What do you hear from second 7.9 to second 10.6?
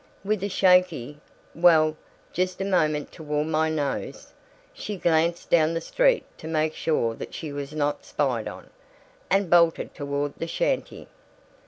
spied on, and bolted toward the